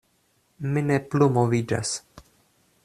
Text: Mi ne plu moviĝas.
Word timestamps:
Mi 0.71 0.83
ne 0.87 0.97
plu 1.11 1.29
moviĝas. 1.37 1.95